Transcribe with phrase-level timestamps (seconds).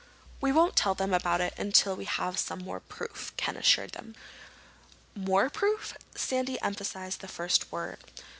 [0.41, 4.15] "We won't tell them about it until we have some more proof," Ken assured him.
[5.13, 7.99] "More proof?" Sandy emphasized the first word.